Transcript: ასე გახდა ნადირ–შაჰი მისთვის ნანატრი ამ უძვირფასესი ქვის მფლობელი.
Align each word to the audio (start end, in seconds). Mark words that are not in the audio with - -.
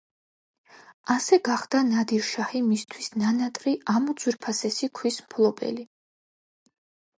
ასე 1.15 1.37
გახდა 1.49 1.81
ნადირ–შაჰი 1.89 2.63
მისთვის 2.71 3.11
ნანატრი 3.25 3.75
ამ 3.95 4.09
უძვირფასესი 4.15 4.93
ქვის 5.03 5.23
მფლობელი. 5.29 5.89